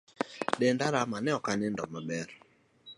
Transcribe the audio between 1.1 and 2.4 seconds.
ne ok anindo maber